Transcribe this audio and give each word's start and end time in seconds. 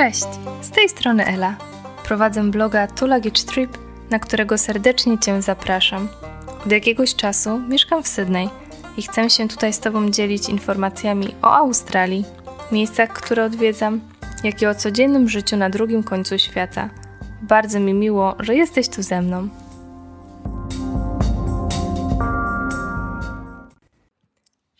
Cześć, 0.00 0.26
z 0.62 0.70
tej 0.70 0.88
strony 0.88 1.26
Ela. 1.26 1.56
Prowadzę 2.04 2.50
bloga 2.50 2.86
Two 2.86 3.06
Luggage 3.06 3.42
Trip, 3.46 3.78
na 4.10 4.18
którego 4.18 4.58
serdecznie 4.58 5.18
Cię 5.18 5.42
zapraszam. 5.42 6.08
Od 6.66 6.72
jakiegoś 6.72 7.14
czasu 7.14 7.58
mieszkam 7.58 8.02
w 8.02 8.08
Sydney 8.08 8.48
i 8.96 9.02
chcę 9.02 9.30
się 9.30 9.48
tutaj 9.48 9.72
z 9.72 9.80
Tobą 9.80 10.10
dzielić 10.10 10.48
informacjami 10.48 11.34
o 11.42 11.52
Australii, 11.52 12.24
miejscach, 12.72 13.08
które 13.12 13.44
odwiedzam, 13.44 14.00
jak 14.44 14.62
i 14.62 14.66
o 14.66 14.74
codziennym 14.74 15.28
życiu 15.28 15.56
na 15.56 15.70
drugim 15.70 16.02
końcu 16.02 16.38
świata. 16.38 16.90
Bardzo 17.42 17.80
mi 17.80 17.94
miło, 17.94 18.36
że 18.38 18.54
jesteś 18.54 18.88
tu 18.88 19.02
ze 19.02 19.22
mną. 19.22 19.48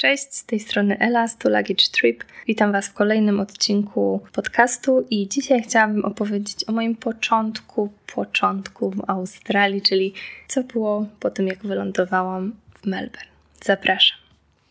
Cześć, 0.01 0.35
z 0.35 0.45
tej 0.45 0.61
strony 0.61 0.99
Ela 0.99 1.29
z 1.29 1.45
Luggage 1.45 1.89
Trip. 1.93 2.25
Witam 2.47 2.73
Was 2.73 2.89
w 2.89 2.93
kolejnym 2.93 3.41
odcinku 3.41 4.21
podcastu 4.33 5.07
i 5.11 5.29
dzisiaj 5.29 5.63
chciałabym 5.63 6.05
opowiedzieć 6.05 6.69
o 6.69 6.73
moim 6.73 6.97
początku, 6.97 7.91
początku 8.15 8.91
w 8.91 9.11
Australii, 9.11 9.83
czyli 9.83 10.15
co 10.49 10.63
było 10.63 11.07
po 11.21 11.31
tym, 11.31 11.47
jak 11.47 11.59
wylądowałam 11.59 12.53
w 12.75 12.87
Melbourne. 12.87 13.31
Zapraszam. 13.65 14.19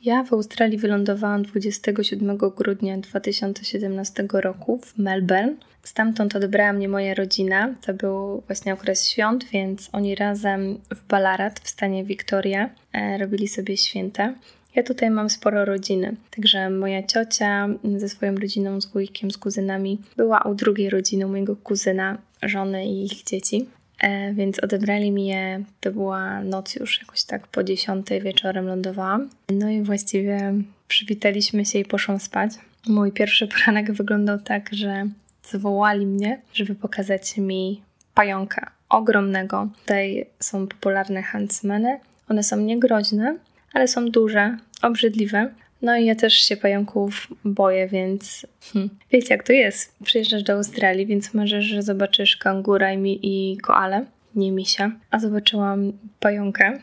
Ja 0.02 0.24
w 0.24 0.34
Australii 0.34 0.78
wylądowałam 0.78 1.44
27 1.44 2.38
grudnia 2.38 2.98
2017 2.98 4.28
roku 4.34 4.80
w 4.84 4.98
Melbourne. 4.98 5.56
Stamtąd 5.84 6.36
odebrała 6.36 6.74
mnie 6.74 6.90
moja 6.90 7.14
rodzina. 7.14 7.76
To 7.86 7.94
był 7.94 8.44
właśnie 8.48 8.74
okres 8.74 9.10
świąt, 9.10 9.46
więc 9.46 9.90
oni 9.92 10.16
razem 10.16 10.80
w 10.96 11.08
Ballarat 11.08 11.60
w 11.60 11.70
stanie 11.70 12.04
Victoria 12.04 12.70
e, 12.94 13.18
robili 13.18 13.48
sobie 13.48 13.78
święta. 13.78 14.34
Ja 14.76 14.84
tutaj 14.84 15.10
mam 15.10 15.30
sporo 15.30 15.66
rodziny, 15.66 16.16
także 16.36 16.70
moja 16.70 17.04
ciocia 17.04 17.68
ze 17.98 18.10
swoją 18.10 18.36
rodziną, 18.36 18.82
z 18.82 18.86
wujkiem, 18.86 19.32
z 19.32 19.38
kuzynami 19.38 20.02
była 20.18 20.42
u 20.42 20.56
drugiej 20.56 20.90
rodziny, 20.90 21.28
mojego 21.28 21.56
kuzyna, 21.56 22.18
żony 22.44 22.86
i 22.86 23.06
ich 23.06 23.24
dzieci. 23.24 23.66
E, 24.00 24.34
więc 24.34 24.60
odebrali 24.60 25.12
mi 25.12 25.28
je, 25.28 25.64
to 25.80 25.92
była 25.92 26.44
noc 26.44 26.76
już 26.76 27.02
jakoś 27.02 27.24
tak 27.24 27.48
po 27.48 27.64
dziesiątej 27.64 28.22
wieczorem 28.22 28.66
lądowałam. 28.66 29.30
No 29.50 29.70
i 29.70 29.82
właściwie 29.82 30.54
przywitaliśmy 30.88 31.66
się 31.66 31.80
i 31.80 31.86
poszłam 31.86 32.20
spać. 32.20 32.52
Mój 32.88 33.12
pierwszy 33.12 33.48
poranek 33.48 33.92
wyglądał 33.92 34.40
tak, 34.40 34.70
że 34.72 35.08
zwołali 35.44 36.06
mnie, 36.06 36.42
żeby 36.54 36.76
pokazać 36.76 37.38
mi 37.38 37.82
pająka 38.14 38.72
ogromnego. 38.90 39.68
Tutaj 39.82 40.26
są 40.40 40.68
popularne 40.68 41.24
huntsmeny. 41.24 42.00
One 42.30 42.44
są 42.44 42.58
niegroźne, 42.58 43.36
ale 43.74 43.88
są 43.88 44.06
duże, 44.06 44.58
obrzydliwe. 44.82 45.54
No 45.82 45.98
i 45.98 46.06
ja 46.06 46.16
też 46.16 46.34
się 46.34 46.58
pająków 46.58 47.28
boję, 47.46 47.88
więc 47.88 48.48
hmm. 48.74 48.90
wiecie 49.12 49.34
jak 49.34 49.44
to 49.44 49.54
jest. 49.54 49.96
Przyjeżdżasz 50.04 50.44
do 50.44 50.54
Australii, 50.54 51.06
więc 51.06 51.34
marzysz, 51.34 51.66
że 51.66 51.82
zobaczysz 51.82 52.38
kangura 52.38 52.94
i, 52.94 53.20
i 53.24 53.58
koale, 53.58 54.06
nie 54.36 54.52
misia. 54.52 54.92
A 55.12 55.20
zobaczyłam 55.20 55.94
pająkę. 56.20 56.80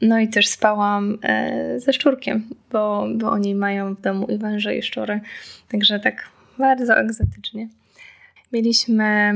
No 0.00 0.18
i 0.18 0.28
też 0.28 0.48
spałam 0.48 1.18
e, 1.22 1.80
ze 1.80 1.92
szczurkiem, 1.92 2.48
bo, 2.72 3.06
bo 3.14 3.30
oni 3.30 3.54
mają 3.54 3.94
w 3.94 4.00
domu 4.00 4.26
i 4.26 4.38
węże 4.38 4.76
i 4.76 4.82
szczury. 4.82 5.20
Także 5.68 6.00
tak 6.00 6.28
bardzo 6.58 6.96
egzotycznie. 6.96 7.68
Mieliśmy 8.52 9.34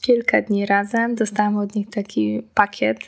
kilka 0.00 0.42
dni 0.42 0.66
razem. 0.66 1.14
Dostałam 1.14 1.56
od 1.56 1.74
nich 1.74 1.90
taki 1.90 2.42
pakiet, 2.54 2.98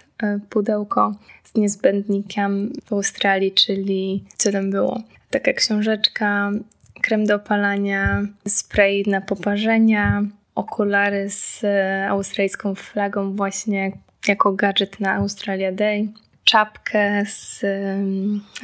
pudełko 0.51 1.15
z 1.45 1.55
niezbędnikiem 1.55 2.73
w 2.85 2.93
Australii, 2.93 3.53
czyli 3.53 4.25
co 4.37 4.53
tam 4.53 4.71
było? 4.71 5.03
Taka 5.31 5.53
książeczka, 5.53 6.51
krem 7.03 7.27
do 7.27 7.35
opalania, 7.35 8.23
spray 8.49 9.05
na 9.07 9.21
poparzenia, 9.21 10.23
okulary 10.55 11.31
z 11.31 11.65
e, 11.65 12.07
australijską 12.09 12.75
flagą 12.75 13.37
właśnie 13.37 13.93
jako 14.29 14.53
gadżet 14.53 15.01
na 15.01 15.15
Australia 15.15 15.73
Day, 15.73 16.09
czapkę 16.47 17.27
z 17.27 17.65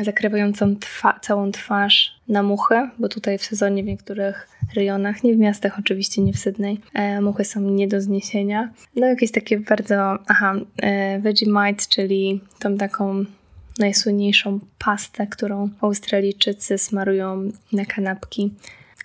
zakrywającą 0.01 0.77
twa 0.77 1.19
całą 1.21 1.53
twarz 1.53 2.21
na 2.29 2.43
muchy, 2.43 2.89
bo 2.99 3.09
tutaj 3.09 3.39
w 3.39 3.45
sezonie 3.45 3.83
w 3.83 3.87
niektórych 3.87 4.49
rejonach, 4.75 5.25
nie 5.25 5.35
w 5.35 5.39
miastach 5.39 5.79
oczywiście, 5.79 6.23
nie 6.23 6.33
w 6.33 6.39
Sydney, 6.39 6.81
e, 6.95 7.21
muchy 7.21 7.45
są 7.45 7.61
nie 7.61 7.89
do 7.89 8.01
zniesienia. 8.01 8.73
No 8.97 9.07
jakieś 9.07 9.31
takie 9.31 9.61
bardzo, 9.61 10.19
aha, 10.27 10.55
e, 10.83 11.21
Vegemite, 11.21 11.85
czyli 11.89 12.41
tą 12.59 12.77
taką 12.77 13.25
najsłynniejszą 13.79 14.61
pastę, 14.79 15.27
którą 15.27 15.69
Australijczycy 15.81 16.79
smarują 16.79 17.51
na 17.73 17.85
kanapki 17.85 18.55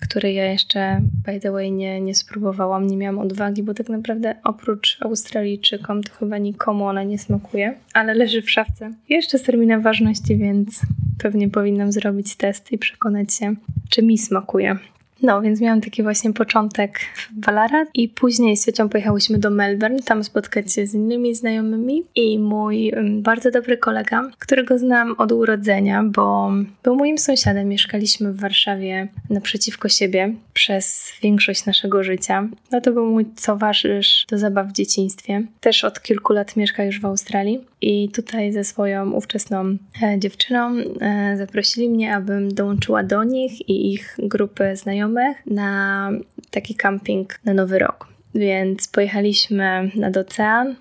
której 0.02 0.36
ja 0.36 0.46
jeszcze, 0.52 1.02
by 1.26 1.40
the 1.40 1.52
way, 1.52 1.72
nie, 1.72 2.02
nie 2.02 2.16
spróbowałam, 2.16 2.88
nie 2.88 2.98
miałam 2.98 3.20
odwagi, 3.20 3.64
bo 3.64 3.74
tak 3.74 3.90
naprawdę 3.90 4.36
oprócz 4.44 4.98
Australijczykom 5.02 6.04
to 6.04 6.14
chyba 6.14 6.38
nikomu 6.38 6.86
ona 6.86 7.04
nie 7.04 7.20
smakuje, 7.20 7.74
ale 7.94 8.14
leży 8.14 8.42
w 8.42 8.52
szafce. 8.52 8.92
Jeszcze 9.10 9.38
z 9.38 9.44
terminem 9.44 9.82
ważności, 9.82 10.38
więc 10.38 10.82
pewnie 11.18 11.50
powinnam 11.50 11.92
zrobić 11.92 12.36
test 12.36 12.72
i 12.72 12.78
przekonać 12.78 13.34
się, 13.34 13.56
czy 13.90 14.04
mi 14.04 14.18
smakuje. 14.18 14.78
No, 15.22 15.42
więc 15.42 15.62
miałam 15.62 15.82
taki 15.82 16.04
właśnie 16.04 16.34
początek 16.34 17.00
w 17.00 17.34
Ballarat 17.34 17.90
i 17.94 18.10
później 18.10 18.58
z 18.58 18.66
ciocią 18.66 18.90
pojechałyśmy 18.90 19.38
do 19.38 19.50
Melbourne, 19.50 20.00
tam 20.00 20.24
spotkać 20.24 20.74
się 20.74 20.88
z 20.88 20.94
innymi 20.94 21.36
znajomymi 21.36 22.04
i 22.16 22.40
mój 22.40 22.94
bardzo 23.04 23.52
dobry 23.52 23.78
kolega, 23.78 24.30
którego 24.40 24.78
znam 24.78 25.16
od 25.18 25.32
urodzenia, 25.32 26.04
bo 26.04 26.52
był 26.84 26.96
moim 26.96 27.18
sąsiadem, 27.18 27.68
mieszkaliśmy 27.68 28.34
w 28.34 28.40
Warszawie 28.40 29.08
naprzeciwko 29.30 29.90
siebie 29.90 30.34
przez 30.54 31.14
większość 31.22 31.66
naszego 31.66 32.04
życia. 32.04 32.48
No 32.72 32.82
to 32.82 32.92
był 32.92 33.06
mój 33.06 33.26
towarzysz 33.26 34.26
do 34.30 34.38
zabaw 34.38 34.68
w 34.68 34.74
dzieciństwie. 34.74 35.44
Też 35.60 35.84
od 35.84 36.02
kilku 36.02 36.34
lat 36.34 36.56
mieszka 36.56 36.84
już 36.84 37.02
w 37.02 37.06
Australii 37.06 37.62
i 37.82 38.10
tutaj 38.10 38.54
ze 38.54 38.64
swoją 38.64 39.12
ówczesną 39.12 39.78
e, 40.04 40.20
dziewczyną 40.20 40.76
e, 41.02 41.38
zaprosili 41.38 41.90
mnie, 41.90 42.16
abym 42.16 42.54
dołączyła 42.54 43.04
do 43.04 43.24
nich 43.24 43.70
i 43.70 43.94
ich 43.94 44.18
grupy 44.20 44.76
znajomych 44.76 45.07
na 45.46 46.12
taki 46.52 46.76
camping 46.76 47.40
na 47.46 47.54
Nowy 47.54 47.80
Rok. 47.80 48.08
Więc 48.36 48.88
pojechaliśmy 48.88 49.92
nad 49.96 50.18
ocean, 50.18 50.76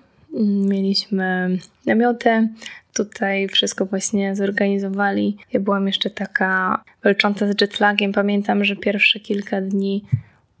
mieliśmy 0.67 1.57
namioty, 1.85 2.49
tutaj 2.93 3.47
wszystko 3.47 3.85
właśnie 3.85 4.35
zorganizowali. 4.35 5.37
Ja 5.53 5.59
byłam 5.59 5.87
jeszcze 5.87 6.09
taka 6.09 6.83
walcząca 7.03 7.47
z 7.47 7.61
jetlagiem. 7.61 8.11
Pamiętam, 8.11 8.63
że 8.63 8.75
pierwsze 8.75 9.19
kilka 9.19 9.61
dni 9.61 10.03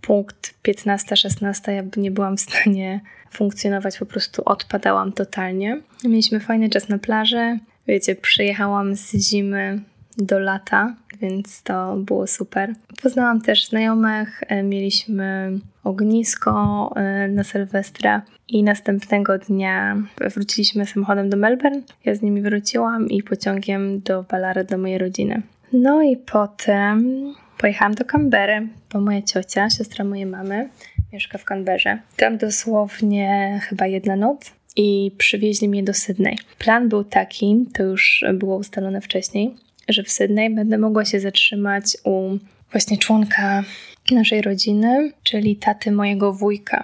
punkt 0.01 0.53
15-16 0.67 1.71
ja 1.71 1.83
nie 1.97 2.11
byłam 2.11 2.37
w 2.37 2.41
stanie 2.41 3.01
funkcjonować, 3.31 3.97
po 3.97 4.05
prostu 4.05 4.41
odpadałam 4.45 5.11
totalnie. 5.11 5.81
Mieliśmy 6.03 6.39
fajny 6.39 6.69
czas 6.69 6.89
na 6.89 6.97
plaży. 6.97 7.59
Wiecie, 7.87 8.15
przyjechałam 8.15 8.95
z 8.95 9.11
zimy 9.11 9.79
do 10.17 10.39
lata, 10.39 10.95
więc 11.21 11.63
to 11.63 11.95
było 11.95 12.27
super. 12.27 12.73
Poznałam 13.03 13.41
też 13.41 13.67
znajomych, 13.67 14.43
e, 14.47 14.63
mieliśmy 14.63 15.51
ognisko 15.83 16.93
e, 16.95 17.27
na 17.27 17.43
Sylwestra 17.43 18.21
i 18.47 18.63
następnego 18.63 19.37
dnia 19.37 19.97
wróciliśmy 20.35 20.85
samochodem 20.85 21.29
do 21.29 21.37
Melbourne. 21.37 21.81
Ja 22.05 22.15
z 22.15 22.21
nimi 22.21 22.41
wróciłam 22.41 23.09
i 23.09 23.23
pociągiem 23.23 23.99
do 23.99 24.23
Ballarat 24.23 24.69
do 24.69 24.77
mojej 24.77 24.97
rodziny. 24.97 25.41
No 25.73 26.01
i 26.01 26.17
potem 26.17 27.25
pojechałam 27.57 27.93
do 27.93 28.05
Canberry, 28.05 28.67
bo 28.93 29.01
moja 29.01 29.21
ciocia, 29.21 29.69
siostra 29.69 30.05
mojej 30.05 30.25
mamy, 30.25 30.69
mieszka 31.13 31.37
w 31.37 31.45
Canberrze. 31.45 31.99
Tam 32.15 32.37
dosłownie 32.37 33.59
chyba 33.63 33.87
jedna 33.87 34.15
noc 34.15 34.51
i 34.75 35.11
przywieźli 35.17 35.69
mnie 35.69 35.83
do 35.83 35.93
Sydney. 35.93 36.37
Plan 36.59 36.89
był 36.89 37.03
taki, 37.03 37.65
to 37.73 37.83
już 37.83 38.25
było 38.33 38.57
ustalone 38.57 39.01
wcześniej, 39.01 39.55
że 39.89 40.03
w 40.03 40.11
Sydney 40.11 40.49
będę 40.49 40.77
mogła 40.77 41.05
się 41.05 41.19
zatrzymać 41.19 41.97
u 42.03 42.37
właśnie 42.71 42.97
członka 42.97 43.63
naszej 44.11 44.41
rodziny, 44.41 45.11
czyli 45.23 45.55
taty 45.55 45.91
mojego 45.91 46.33
wujka. 46.33 46.83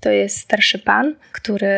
To 0.00 0.10
jest 0.10 0.36
starszy 0.36 0.78
pan, 0.78 1.14
który 1.32 1.68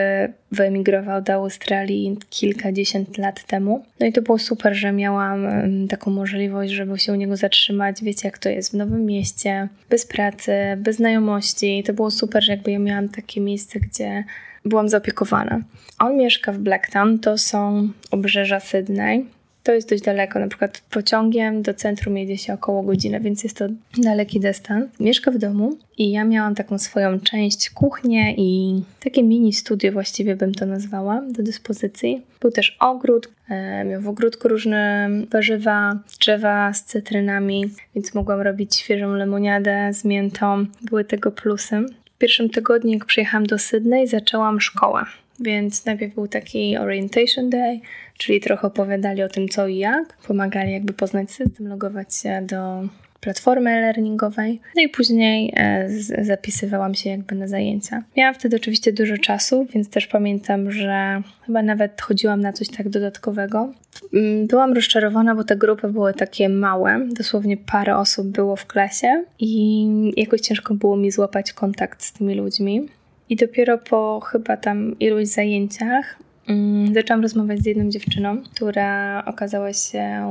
wyemigrował 0.52 1.22
do 1.22 1.32
Australii 1.32 2.16
kilkadziesiąt 2.30 3.18
lat 3.18 3.44
temu. 3.44 3.84
No 4.00 4.06
i 4.06 4.12
to 4.12 4.22
było 4.22 4.38
super, 4.38 4.74
że 4.74 4.92
miałam 4.92 5.46
taką 5.88 6.10
możliwość, 6.10 6.72
żeby 6.72 6.98
się 6.98 7.12
u 7.12 7.14
niego 7.14 7.36
zatrzymać. 7.36 8.02
Wiecie, 8.02 8.28
jak 8.28 8.38
to 8.38 8.48
jest 8.48 8.70
w 8.70 8.74
nowym 8.74 9.06
mieście, 9.06 9.68
bez 9.90 10.06
pracy, 10.06 10.52
bez 10.76 10.96
znajomości. 10.96 11.82
To 11.86 11.92
było 11.92 12.10
super, 12.10 12.44
że 12.44 12.52
jakby 12.52 12.70
ja 12.72 12.78
miałam 12.78 13.08
takie 13.08 13.40
miejsce, 13.40 13.80
gdzie 13.80 14.24
byłam 14.64 14.88
zaopiekowana. 14.88 15.60
On 15.98 16.16
mieszka 16.16 16.52
w 16.52 16.58
Blacktown, 16.58 17.18
to 17.18 17.38
są 17.38 17.88
obrzeża 18.10 18.60
Sydney. 18.60 19.26
To 19.62 19.72
jest 19.72 19.90
dość 19.90 20.02
daleko. 20.02 20.38
Na 20.38 20.48
przykład 20.48 20.82
pociągiem 20.90 21.62
do 21.62 21.74
centrum 21.74 22.18
jedzie 22.18 22.38
się 22.38 22.54
około 22.54 22.82
godziny, 22.82 23.20
więc 23.20 23.44
jest 23.44 23.56
to 23.56 23.64
daleki 23.98 24.40
dystans. 24.40 24.86
Mieszka 25.00 25.30
w 25.30 25.38
domu 25.38 25.78
i 25.98 26.10
ja 26.10 26.24
miałam 26.24 26.54
taką 26.54 26.78
swoją 26.78 27.20
część 27.20 27.70
kuchnię 27.70 28.34
i 28.36 28.82
takie 29.00 29.22
mini 29.22 29.52
studio 29.52 29.92
właściwie 29.92 30.36
bym 30.36 30.54
to 30.54 30.66
nazwała 30.66 31.22
do 31.30 31.42
dyspozycji. 31.42 32.22
Był 32.40 32.50
też 32.50 32.76
ogród, 32.80 33.28
e, 33.48 33.84
miał 33.84 34.00
w 34.00 34.08
ogródku 34.08 34.48
różne 34.48 35.10
warzywa, 35.30 35.98
drzewa 36.20 36.72
z 36.72 36.84
cytrynami, 36.84 37.64
więc 37.94 38.14
mogłam 38.14 38.40
robić 38.40 38.76
świeżą 38.76 39.14
lemoniadę 39.14 39.90
z 39.92 40.04
miętą. 40.04 40.66
Były 40.82 41.04
tego 41.04 41.32
plusy. 41.32 41.84
W 42.14 42.18
pierwszym 42.18 42.50
tygodniu, 42.50 42.92
jak 42.92 43.04
przyjechałam 43.04 43.46
do 43.46 43.58
Sydney, 43.58 44.06
zaczęłam 44.06 44.60
szkołę. 44.60 45.04
Więc 45.42 45.84
najpierw 45.84 46.14
był 46.14 46.28
taki 46.28 46.76
orientation 46.76 47.50
day, 47.50 47.80
czyli 48.18 48.40
trochę 48.40 48.66
opowiadali 48.66 49.22
o 49.22 49.28
tym 49.28 49.48
co 49.48 49.68
i 49.68 49.76
jak, 49.76 50.16
pomagali 50.16 50.72
jakby 50.72 50.92
poznać 50.92 51.30
system, 51.30 51.68
logować 51.68 52.16
się 52.16 52.42
do 52.42 52.88
platformy 53.22 53.80
learningowej. 53.80 54.60
No 54.76 54.82
i 54.82 54.88
później 54.88 55.52
e, 55.56 55.88
zapisywałam 56.24 56.94
się 56.94 57.10
jakby 57.10 57.34
na 57.34 57.48
zajęcia. 57.48 58.02
Miałam 58.16 58.34
wtedy 58.34 58.56
oczywiście 58.56 58.92
dużo 58.92 59.18
czasu, 59.18 59.66
więc 59.74 59.90
też 59.90 60.06
pamiętam, 60.06 60.72
że 60.72 61.22
chyba 61.46 61.62
nawet 61.62 62.00
chodziłam 62.00 62.40
na 62.40 62.52
coś 62.52 62.68
tak 62.68 62.88
dodatkowego. 62.88 63.72
Mm, 64.14 64.46
byłam 64.46 64.72
rozczarowana, 64.72 65.34
bo 65.34 65.44
te 65.44 65.56
grupy 65.56 65.88
były 65.88 66.14
takie 66.14 66.48
małe, 66.48 67.08
dosłownie 67.10 67.56
parę 67.56 67.96
osób 67.96 68.26
było 68.26 68.56
w 68.56 68.66
klasie 68.66 69.24
i 69.38 69.86
jakoś 70.16 70.40
ciężko 70.40 70.74
było 70.74 70.96
mi 70.96 71.10
złapać 71.10 71.52
kontakt 71.52 72.02
z 72.02 72.12
tymi 72.12 72.34
ludźmi. 72.34 72.88
I 73.32 73.36
dopiero 73.36 73.78
po 73.78 74.20
chyba 74.20 74.56
tam 74.56 74.98
iluś 74.98 75.26
zajęciach 75.26 76.18
um, 76.48 76.94
zaczęłam 76.94 77.22
rozmawiać 77.22 77.60
z 77.60 77.66
jedną 77.66 77.90
dziewczyną, 77.90 78.42
która 78.42 79.24
okazała 79.24 79.72
się 79.72 80.24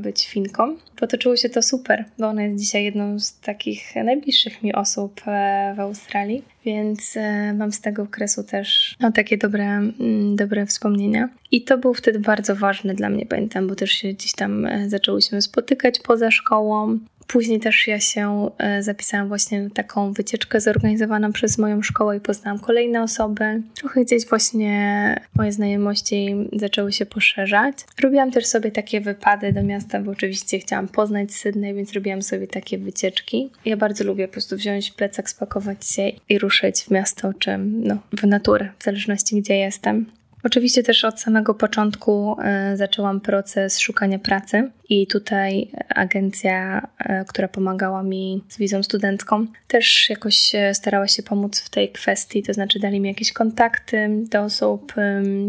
być 0.00 0.28
Finką. 0.28 0.76
Potoczyło 0.96 1.36
się 1.36 1.48
to 1.48 1.62
super, 1.62 2.04
bo 2.18 2.26
ona 2.26 2.42
jest 2.42 2.58
dzisiaj 2.58 2.84
jedną 2.84 3.18
z 3.18 3.40
takich 3.40 3.96
najbliższych 4.04 4.62
mi 4.62 4.74
osób 4.74 5.20
e, 5.26 5.74
w 5.76 5.80
Australii, 5.80 6.42
więc 6.64 7.16
e, 7.16 7.54
mam 7.54 7.72
z 7.72 7.80
tego 7.80 8.02
okresu 8.02 8.44
też 8.44 8.96
no, 9.00 9.12
takie 9.12 9.38
dobre, 9.38 9.64
mm, 9.64 10.36
dobre 10.36 10.66
wspomnienia. 10.66 11.28
I 11.50 11.64
to 11.64 11.78
był 11.78 11.94
wtedy 11.94 12.18
bardzo 12.18 12.56
ważne 12.56 12.94
dla 12.94 13.10
mnie, 13.10 13.26
pamiętam, 13.26 13.66
bo 13.66 13.74
też 13.74 13.90
się 13.90 14.12
gdzieś 14.12 14.32
tam 14.32 14.66
e, 14.66 14.88
zaczęłyśmy 14.88 15.42
spotykać 15.42 16.00
poza 16.00 16.30
szkołą. 16.30 16.98
Później 17.26 17.60
też 17.60 17.86
ja 17.86 18.00
się 18.00 18.50
e, 18.58 18.82
zapisałam 18.82 19.28
właśnie 19.28 19.62
na 19.62 19.70
taką 19.70 20.12
wycieczkę 20.12 20.60
zorganizowaną 20.60 21.32
przez 21.32 21.58
moją 21.58 21.82
szkołę 21.82 22.16
i 22.16 22.20
poznałam 22.20 22.58
kolejne 22.58 23.02
osoby. 23.02 23.62
Trochę 23.74 24.04
gdzieś 24.04 24.26
właśnie 24.26 25.20
moje 25.34 25.52
znajomości 25.52 26.34
zaczęły 26.52 26.92
się 26.92 27.06
poszerzać. 27.06 27.74
Robiłam 28.00 28.30
też 28.30 28.46
sobie 28.46 28.70
takie 28.70 29.00
wypady 29.00 29.52
do 29.52 29.62
miasta, 29.62 30.00
bo 30.00 30.10
oczywiście 30.10 30.58
chciałam 30.58 30.88
poznać 30.88 31.32
Sydney, 31.32 31.74
więc 31.74 31.92
robiłam 31.92 32.22
sobie 32.22 32.46
takie 32.46 32.78
wycieczki. 32.78 33.50
Ja 33.64 33.76
bardzo 33.76 34.04
lubię 34.04 34.28
po 34.28 34.32
prostu 34.32 34.56
wziąć 34.56 34.90
plecak, 34.90 35.30
spakować 35.30 35.86
się 35.86 36.10
i 36.28 36.38
ruszyć 36.38 36.80
w 36.80 36.90
miasto 36.90 37.32
czy 37.38 37.58
no, 37.58 37.98
w 38.12 38.26
naturę, 38.26 38.68
w 38.78 38.84
zależności 38.84 39.40
gdzie 39.40 39.56
jestem. 39.56 40.06
Oczywiście 40.46 40.82
też 40.82 41.04
od 41.04 41.20
samego 41.20 41.54
początku 41.54 42.36
e, 42.42 42.76
zaczęłam 42.76 43.20
proces 43.20 43.78
szukania 43.78 44.18
pracy 44.18 44.70
i 44.88 45.06
tutaj 45.06 45.70
agencja, 45.88 46.86
e, 46.98 47.24
która 47.24 47.48
pomagała 47.48 48.02
mi 48.02 48.44
z 48.48 48.58
wizą 48.58 48.82
studencką, 48.82 49.46
też 49.68 50.10
jakoś 50.10 50.52
starała 50.72 51.08
się 51.08 51.22
pomóc 51.22 51.60
w 51.60 51.70
tej 51.70 51.88
kwestii, 51.92 52.42
to 52.42 52.52
znaczy 52.52 52.78
dali 52.78 53.00
mi 53.00 53.08
jakieś 53.08 53.32
kontakty 53.32 54.08
do 54.30 54.42
osób, 54.42 54.92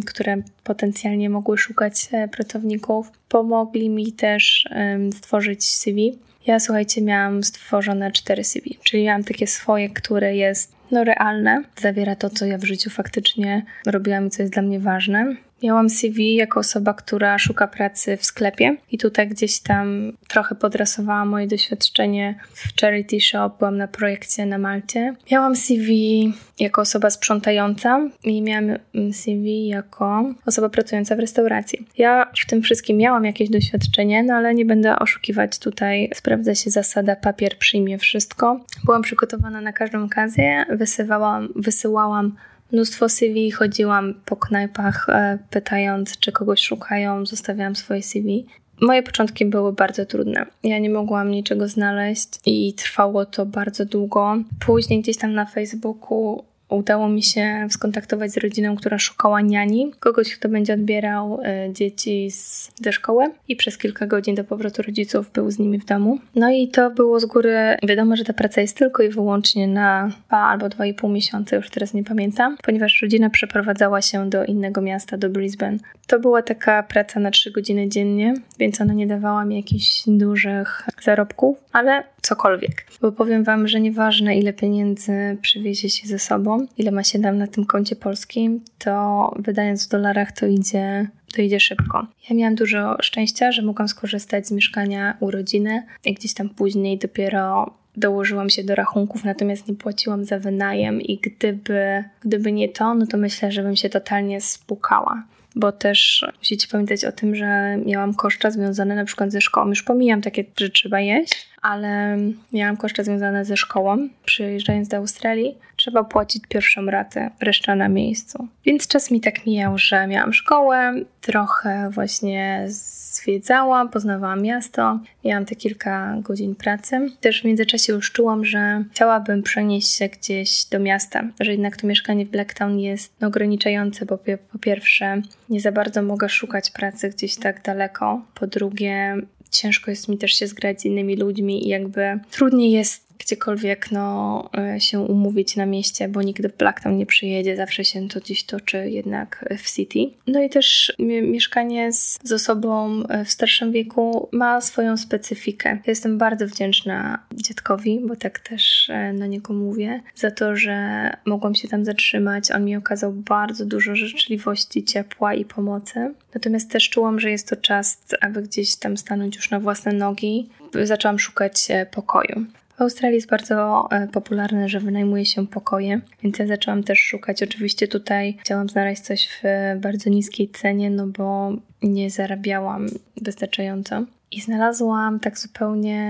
które 0.06 0.38
potencjalnie 0.64 1.30
mogły 1.30 1.58
szukać 1.58 2.08
e, 2.12 2.28
pracowników. 2.28 3.12
Pomogli 3.30 3.90
mi 3.90 4.12
też 4.12 4.70
stworzyć 5.14 5.66
CV. 5.66 6.20
Ja 6.48 6.60
słuchajcie, 6.60 7.02
miałam 7.02 7.44
stworzone 7.44 8.12
cztery 8.12 8.44
CV, 8.44 8.78
czyli 8.84 9.04
miałam 9.04 9.24
takie 9.24 9.48
swoje, 9.48 9.90
które 9.90 10.36
jest 10.36 10.77
no, 10.92 11.04
realne. 11.04 11.64
Zawiera 11.76 12.16
to, 12.16 12.30
co 12.30 12.46
ja 12.46 12.58
w 12.58 12.64
życiu 12.64 12.90
faktycznie 12.90 13.62
robiłam 13.86 14.28
i 14.28 14.30
co 14.30 14.42
jest 14.42 14.54
dla 14.54 14.62
mnie 14.62 14.80
ważne. 14.80 15.36
Miałam 15.64 15.90
CV 15.90 16.36
jako 16.36 16.60
osoba, 16.60 16.94
która 16.94 17.38
szuka 17.38 17.68
pracy 17.68 18.18
w 18.18 18.26
sklepie 18.26 18.78
i 18.92 18.98
tutaj 18.98 19.28
gdzieś 19.28 19.60
tam 19.60 20.12
trochę 20.28 20.56
podrasowała 20.56 21.26
moje 21.26 21.48
doświadczenie 21.48 22.40
w 22.54 22.82
charity 22.82 23.22
shop, 23.22 23.52
byłam 23.60 23.78
na 23.78 23.88
projekcie 23.88 24.46
na 24.46 24.58
Malcie. 24.58 25.16
Miałam 25.32 25.56
CV 25.56 26.34
jako 26.60 26.82
osoba 26.82 27.10
sprzątająca 27.10 28.10
i 28.24 28.42
miałam 28.42 28.78
CV 29.14 29.68
jako 29.68 30.34
osoba 30.46 30.70
pracująca 30.70 31.16
w 31.16 31.20
restauracji. 31.20 31.88
Ja 31.98 32.32
w 32.44 32.46
tym 32.46 32.62
wszystkim 32.62 32.98
miałam 32.98 33.26
jakieś 33.26 33.50
doświadczenie, 33.50 34.24
no 34.24 34.34
ale 34.34 34.54
nie 34.54 34.66
będę 34.66 35.00
oszukiwać 35.00 35.60
tutaj. 35.60 36.10
Sprawdza 36.14 36.56
się 36.56 36.70
zasada 36.70 37.16
papier 37.16 37.58
przyjmie 37.58 37.98
wszystko. 37.98 38.60
Byłam 38.86 39.02
przygotowana 39.02 39.62
na 39.62 39.74
każdą 39.74 40.04
okazję, 40.04 40.66
wysyłałam, 40.70 41.50
wysyłałam 41.56 42.36
mnóstwo 42.72 43.10
CV, 43.10 43.52
chodziłam 43.52 44.14
po 44.26 44.36
knajpach 44.36 45.10
e, 45.10 45.38
pytając, 45.50 46.20
czy 46.20 46.32
kogoś 46.32 46.62
szukają, 46.62 47.26
zostawiałam 47.26 47.76
swoje 47.76 48.04
CV. 48.04 48.46
Moje 48.82 49.04
początki 49.04 49.46
były 49.46 49.74
bardzo 49.74 50.06
trudne. 50.06 50.46
Ja 50.64 50.80
nie 50.80 50.90
mogłam 50.90 51.32
niczego 51.32 51.68
znaleźć 51.68 52.30
i 52.46 52.74
trwało 52.74 53.26
to 53.26 53.46
bardzo 53.46 53.86
długo. 53.86 54.36
Później 54.66 55.02
gdzieś 55.02 55.18
tam 55.18 55.34
na 55.34 55.46
Facebooku 55.46 56.44
udało 56.70 57.10
mi 57.10 57.24
się 57.24 57.68
skontaktować 57.70 58.32
z 58.32 58.38
rodziną, 58.38 58.76
która 58.76 59.00
szukała 59.00 59.42
niani, 59.42 59.92
kogoś, 60.00 60.36
kto 60.36 60.50
będzie 60.50 60.74
odbierał 60.74 61.40
y, 61.42 61.74
dzieci 61.74 62.32
z, 62.32 62.72
ze 62.84 62.94
szkoły 62.94 63.26
i 63.48 63.56
przez 63.56 63.78
kilka 63.78 64.08
godzin 64.08 64.36
do 64.36 64.44
powrotu 64.44 64.82
rodziców 64.82 65.32
był 65.32 65.52
z 65.52 65.60
nimi 65.60 65.80
w 65.80 65.86
domu. 65.86 66.20
No 66.36 66.52
i 66.52 66.68
to 66.68 66.92
było 66.92 67.20
z 67.20 67.26
góry 67.26 67.78
wiadomo, 67.84 68.16
że 68.16 68.24
ta 68.24 68.34
praca 68.34 68.62
jest 68.62 68.78
tylko 68.78 69.04
i 69.04 69.10
wyłącznie 69.10 69.68
na 69.68 70.12
dwa 70.28 70.38
albo 70.38 70.70
dwa 70.70 70.86
i 70.86 70.94
pół 70.94 71.10
miesiąca, 71.10 71.56
już 71.56 71.70
teraz 71.70 71.94
nie 71.94 72.04
pamiętam, 72.04 72.58
ponieważ 72.64 73.02
rodzina 73.02 73.30
przeprowadzała 73.30 74.02
się 74.02 74.30
do 74.30 74.46
innego 74.46 74.82
miasta, 74.82 75.18
do 75.18 75.30
Brisbane. 75.30 75.78
To 76.08 76.20
była 76.20 76.42
taka 76.42 76.84
praca 76.84 77.20
na 77.20 77.32
trzy 77.32 77.52
godziny 77.52 77.90
dziennie, 77.90 78.34
więc 78.60 78.82
ona 78.82 78.94
nie 78.94 79.08
dawała 79.08 79.46
mi 79.46 79.56
jakichś 79.56 80.04
dużych 80.08 80.88
zarobków, 81.04 81.58
ale 81.72 82.04
cokolwiek. 82.22 82.86
Bo 83.02 83.12
powiem 83.12 83.44
Wam, 83.44 83.68
że 83.68 83.80
nieważne 83.80 84.38
ile 84.38 84.54
pieniędzy 84.54 85.38
przywiezie 85.42 85.90
się 85.90 86.08
ze 86.08 86.20
sobą, 86.20 86.68
ile 86.78 86.92
ma 86.92 87.04
się 87.04 87.20
tam 87.20 87.38
na 87.38 87.48
tym 87.48 87.66
koncie 87.66 87.96
polskim, 87.96 88.62
to 88.80 89.34
wydając 89.40 89.88
w 89.88 89.90
dolarach 89.90 90.32
to 90.32 90.46
idzie 90.46 91.08
to 91.36 91.42
idzie 91.42 91.60
szybko. 91.60 92.08
Ja 92.30 92.36
miałam 92.36 92.56
dużo 92.56 92.98
szczęścia, 93.02 93.52
że 93.52 93.62
mogłam 93.62 93.88
skorzystać 93.88 94.48
z 94.48 94.52
mieszkania 94.52 95.18
u 95.20 95.32
rodziny 95.32 95.84
i 96.06 96.14
gdzieś 96.14 96.34
tam 96.34 96.50
później 96.50 96.98
dopiero 96.98 97.74
dołożyłam 97.98 98.50
się 98.50 98.64
do 98.64 98.76
rachunków, 98.76 99.24
natomiast 99.24 99.68
nie 99.68 99.76
płaciłam 99.76 100.26
za 100.26 100.40
wynajem 100.40 101.02
i 101.02 101.18
gdyby, 101.18 102.04
gdyby 102.22 102.52
nie 102.52 102.70
to, 102.70 102.94
no 102.94 103.08
to 103.08 103.18
myślę, 103.18 103.52
że 103.52 103.64
bym 103.64 103.76
się 103.76 103.90
totalnie 103.90 104.42
spukała 104.42 105.24
bo 105.58 105.72
też 105.72 106.26
musicie 106.38 106.68
pamiętać 106.72 107.06
o 107.06 107.12
tym, 107.12 107.36
że 107.36 107.78
miałam 107.86 108.14
koszta 108.14 108.52
związane 108.52 108.96
na 108.96 109.06
przykład 109.06 109.32
ze 109.32 109.42
szkołą. 109.42 109.68
Już 109.68 109.84
pomijam 109.84 110.22
takie, 110.22 110.46
że 110.60 110.70
trzeba 110.70 111.00
jeść, 111.00 111.48
ale 111.68 112.18
miałam 112.54 112.78
koszta 112.78 113.04
związane 113.04 113.46
ze 113.46 113.58
szkołą. 113.58 114.10
Przyjeżdżając 114.26 114.88
do 114.88 114.98
Australii, 114.98 115.58
trzeba 115.76 116.04
płacić 116.04 116.44
pierwszą 116.50 116.86
ratę, 116.86 117.30
reszta 117.40 117.76
na 117.76 117.90
miejscu. 117.90 118.48
Więc 118.66 118.88
czas 118.88 119.12
mi 119.12 119.22
tak 119.22 119.46
mijał, 119.46 119.78
że 119.78 120.08
miałam 120.08 120.34
szkołę, 120.34 120.94
trochę 121.22 121.90
właśnie 121.90 122.66
zwiedzałam, 122.68 123.90
poznawałam 123.90 124.42
miasto, 124.42 125.00
miałam 125.26 125.46
te 125.46 125.56
kilka 125.56 126.16
godzin 126.22 126.56
pracy. 126.56 127.10
Też 127.22 127.42
w 127.42 127.46
międzyczasie 127.46 127.94
już 127.94 128.12
czułam, 128.12 128.46
że 128.46 128.84
chciałabym 128.92 129.44
przenieść 129.44 129.98
się 129.98 130.10
gdzieś 130.10 130.66
do 130.66 130.80
miasta, 130.80 131.24
że 131.40 131.52
jednak 131.52 131.78
to 131.78 131.88
mieszkanie 131.88 132.26
w 132.26 132.30
Blacktown 132.30 132.80
jest 132.80 133.24
ograniczające, 133.24 134.06
bo 134.06 134.18
po 134.52 134.60
pierwsze 134.60 135.22
nie 135.50 135.62
za 135.62 135.72
bardzo 135.72 136.04
mogę 136.04 136.30
szukać 136.30 136.72
pracy 136.72 137.10
gdzieś 137.10 137.36
tak 137.36 137.62
daleko, 137.62 138.22
po 138.34 138.48
drugie 138.48 139.16
ciężko 139.52 139.92
jest 139.92 140.08
mi 140.08 140.18
też 140.18 140.34
się 140.34 140.48
zgrać 140.48 140.82
z 140.82 140.86
innymi 140.86 141.16
ludźmi 141.16 141.66
i 141.66 141.70
jakby 141.70 142.20
trudniej 142.32 142.72
jest 142.72 143.07
gdziekolwiek 143.20 143.92
no, 143.92 144.50
e, 144.58 144.80
się 144.80 145.00
umówić 145.00 145.56
na 145.56 145.66
mieście, 145.66 146.08
bo 146.08 146.22
nigdy 146.22 146.50
Black 146.58 146.82
tam 146.82 146.98
nie 146.98 147.06
przyjedzie, 147.06 147.56
zawsze 147.56 147.86
się 147.86 148.08
to 148.08 148.20
gdzieś 148.20 148.44
toczy 148.44 148.90
jednak 148.90 149.46
w 149.58 149.72
City. 149.72 150.00
No 150.28 150.42
i 150.42 150.50
też 150.50 150.94
mieszkanie 151.00 151.94
z, 151.94 152.20
z 152.24 152.32
osobą 152.32 153.04
e, 153.10 153.26
w 153.26 153.30
starszym 153.30 153.72
wieku 153.72 154.30
ma 154.32 154.62
swoją 154.62 154.98
specyfikę. 154.98 155.78
Jestem 155.88 156.18
bardzo 156.18 156.48
wdzięczna 156.48 157.20
dziadkowi, 157.34 158.00
bo 158.08 158.16
tak 158.16 158.40
też 158.40 158.90
e, 158.90 159.14
na 159.14 159.28
niego 159.28 159.54
mówię, 159.54 160.02
za 160.16 160.32
to, 160.32 160.56
że 160.56 161.10
mogłam 161.26 161.56
się 161.56 161.68
tam 161.68 161.86
zatrzymać. 161.86 162.52
On 162.52 162.66
mi 162.66 162.76
okazał 162.76 163.14
bardzo 163.14 163.66
dużo 163.66 163.96
życzliwości, 163.96 164.84
ciepła 164.84 165.34
i 165.34 165.46
pomocy. 165.46 166.14
Natomiast 166.34 166.72
też 166.72 166.90
czułam, 166.90 167.20
że 167.20 167.32
jest 167.32 167.50
to 167.50 167.56
czas, 167.56 168.02
aby 168.22 168.42
gdzieś 168.42 168.76
tam 168.76 168.98
stanąć 168.98 169.36
już 169.36 169.52
na 169.52 169.60
własne 169.60 169.94
nogi. 169.94 170.50
Zaczęłam 170.84 171.20
szukać 171.20 171.68
pokoju. 171.92 172.46
W 172.78 172.82
Australii 172.82 173.16
jest 173.16 173.30
bardzo 173.30 173.88
e, 173.92 174.08
popularne, 174.08 174.70
że 174.70 174.80
wynajmuje 174.80 175.26
się 175.26 175.48
pokoje, 175.48 176.02
więc 176.24 176.40
ja 176.40 176.48
zaczęłam 176.48 176.84
też 176.84 177.00
szukać. 177.00 177.44
Oczywiście 177.44 177.88
tutaj 177.88 178.38
chciałam 178.42 178.70
znaleźć 178.70 179.02
coś 179.02 179.28
w 179.28 179.44
bardzo 179.82 180.10
niskiej 180.10 180.50
cenie, 180.50 180.90
no 180.90 181.08
bo 181.08 181.52
nie 181.82 182.10
zarabiałam 182.10 182.88
wystarczająco. 183.22 184.04
I 184.32 184.42
znalazłam 184.42 185.20
tak 185.20 185.40
zupełnie 185.40 186.02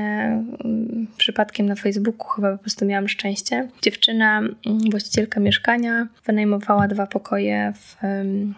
mm, 0.65 1.07
przypadkiem 1.17 1.65
na 1.65 1.75
Facebooku, 1.75 2.27
chyba 2.27 2.51
po 2.51 2.57
prostu 2.57 2.86
miałam 2.86 3.07
szczęście. 3.07 3.67
Dziewczyna, 3.81 4.39
mm, 4.39 4.57
właścicielka 4.91 5.39
mieszkania, 5.39 6.07
wynajmowała 6.25 6.88
dwa 6.88 7.07
pokoje 7.07 7.74
w 7.75 7.95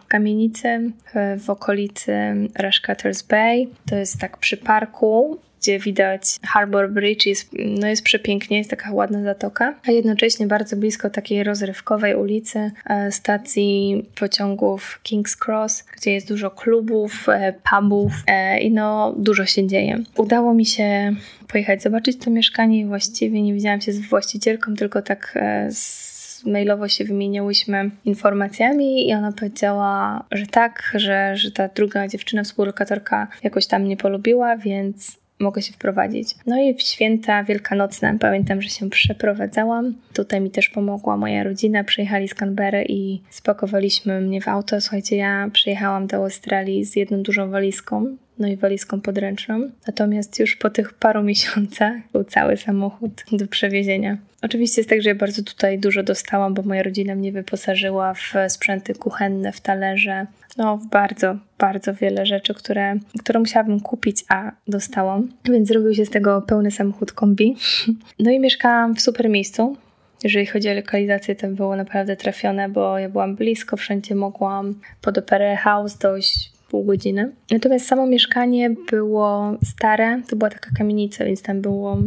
kamienicy 0.07 0.91
w 1.39 1.49
okolicy 1.49 2.13
Rush 2.59 2.81
Cutters 2.81 3.21
Bay. 3.21 3.67
To 3.89 3.95
jest 3.95 4.19
tak 4.19 4.37
przy 4.37 4.57
parku 4.57 5.39
gdzie 5.59 5.79
widać 5.79 6.21
Harbor 6.43 6.91
Bridge, 6.91 7.25
jest, 7.25 7.49
no 7.53 7.87
jest 7.87 8.03
przepięknie, 8.03 8.57
jest 8.57 8.69
taka 8.69 8.91
ładna 8.91 9.23
zatoka, 9.23 9.75
a 9.87 9.91
jednocześnie 9.91 10.47
bardzo 10.47 10.75
blisko 10.75 11.09
takiej 11.09 11.43
rozrywkowej 11.43 12.15
ulicy, 12.15 12.71
e, 12.85 13.11
stacji 13.11 14.05
pociągów 14.19 14.99
King's 15.03 15.45
Cross, 15.45 15.85
gdzie 15.97 16.11
jest 16.11 16.27
dużo 16.27 16.51
klubów, 16.51 17.29
e, 17.29 17.53
pubów 17.69 18.13
e, 18.27 18.59
i 18.59 18.71
no 18.71 19.15
dużo 19.17 19.45
się 19.45 19.67
dzieje. 19.67 20.03
Udało 20.17 20.53
mi 20.53 20.65
się 20.65 21.15
pojechać 21.47 21.83
zobaczyć 21.83 22.17
to 22.17 22.31
mieszkanie 22.31 22.79
i 22.79 22.85
właściwie 22.85 23.41
nie 23.41 23.53
widziałam 23.53 23.81
się 23.81 23.91
z 23.91 23.99
właścicielką, 23.99 24.75
tylko 24.75 25.01
tak 25.01 25.39
z 25.69 26.19
mailowo 26.45 26.87
się 26.87 27.03
wymieniałyśmy 27.05 27.91
informacjami 28.05 29.09
i 29.09 29.13
ona 29.13 29.31
powiedziała, 29.31 30.23
że 30.31 30.47
tak, 30.47 30.91
że, 30.95 31.37
że 31.37 31.51
ta 31.51 31.67
druga 31.67 32.07
dziewczyna, 32.07 32.43
współlokatorka 32.43 33.27
jakoś 33.43 33.67
tam 33.67 33.83
nie 33.83 33.97
polubiła, 33.97 34.57
więc 34.57 35.19
mogę 35.39 35.61
się 35.61 35.73
wprowadzić. 35.73 36.35
No 36.45 36.61
i 36.61 36.73
w 36.73 36.81
święta 36.81 37.43
wielkanocne 37.43 38.19
pamiętam, 38.19 38.61
że 38.61 38.69
się 38.69 38.89
przeprowadzałam. 38.89 39.95
Tutaj 40.13 40.41
mi 40.41 40.51
też 40.51 40.69
pomogła 40.69 41.17
moja 41.17 41.43
rodzina. 41.43 41.83
Przyjechali 41.83 42.27
z 42.27 42.33
Canberry 42.33 42.85
i 42.89 43.21
spakowaliśmy 43.29 44.21
mnie 44.21 44.41
w 44.41 44.47
auto. 44.47 44.81
Słuchajcie, 44.81 45.15
ja 45.15 45.49
przyjechałam 45.53 46.07
do 46.07 46.17
Australii 46.17 46.85
z 46.85 46.95
jedną 46.95 47.23
dużą 47.23 47.49
walizką 47.49 48.17
no 48.39 48.47
i 48.47 48.55
walizką 48.55 49.01
podręczną. 49.01 49.69
Natomiast 49.87 50.39
już 50.39 50.55
po 50.55 50.69
tych 50.69 50.93
paru 50.93 51.23
miesiącach 51.23 51.95
był 52.13 52.23
cały 52.23 52.57
samochód 52.57 53.23
do 53.31 53.47
przewiezienia. 53.47 54.17
Oczywiście 54.41 54.81
jest 54.81 54.89
tak, 54.89 55.01
że 55.01 55.09
ja 55.09 55.15
bardzo 55.15 55.43
tutaj 55.43 55.79
dużo 55.79 56.03
dostałam, 56.03 56.53
bo 56.53 56.61
moja 56.61 56.83
rodzina 56.83 57.15
mnie 57.15 57.31
wyposażyła 57.31 58.13
w 58.13 58.33
sprzęty 58.47 58.93
kuchenne, 58.93 59.51
w 59.51 59.61
talerze, 59.61 60.27
no 60.57 60.77
w 60.77 60.87
bardzo, 60.87 61.35
bardzo 61.57 61.93
wiele 61.93 62.25
rzeczy, 62.25 62.53
które, 62.53 62.95
które 63.19 63.39
musiałabym 63.39 63.79
kupić, 63.79 64.25
a 64.29 64.51
dostałam. 64.67 65.31
Więc 65.45 65.67
zrobił 65.67 65.95
się 65.95 66.05
z 66.05 66.09
tego 66.09 66.41
pełny 66.41 66.71
samochód 66.71 67.11
kombi. 67.11 67.55
No 68.19 68.31
i 68.31 68.39
mieszkałam 68.39 68.95
w 68.95 69.01
super 69.01 69.29
miejscu. 69.29 69.77
Jeżeli 70.23 70.45
chodzi 70.45 70.69
o 70.69 70.73
lokalizację, 70.73 71.35
to 71.35 71.47
było 71.47 71.75
naprawdę 71.75 72.15
trafione, 72.15 72.69
bo 72.69 72.99
ja 72.99 73.09
byłam 73.09 73.35
blisko, 73.35 73.77
wszędzie 73.77 74.15
mogłam 74.15 74.75
pod 75.01 75.17
Opera 75.17 75.57
House 75.57 75.97
dojść 75.97 76.51
pół 76.69 76.83
godziny. 76.83 77.31
Natomiast 77.51 77.87
samo 77.87 78.07
mieszkanie 78.07 78.69
było 78.91 79.57
stare, 79.63 80.21
to 80.29 80.35
była 80.35 80.49
taka 80.49 80.69
kamienica, 80.77 81.25
więc 81.25 81.41
tam 81.41 81.61
było 81.61 81.97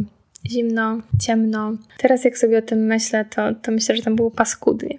zimno, 0.49 0.97
ciemno. 1.21 1.73
Teraz 1.97 2.25
jak 2.25 2.37
sobie 2.37 2.57
o 2.57 2.61
tym 2.61 2.79
myślę, 2.79 3.25
to, 3.25 3.41
to 3.61 3.71
myślę, 3.71 3.95
że 3.95 4.03
tam 4.03 4.15
było 4.15 4.31
paskudnie. 4.31 4.97